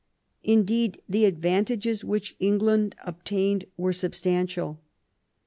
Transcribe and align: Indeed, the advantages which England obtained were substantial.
Indeed, 0.41 0.99
the 1.07 1.25
advantages 1.25 2.03
which 2.03 2.35
England 2.39 2.95
obtained 3.05 3.65
were 3.77 3.93
substantial. 3.93 4.81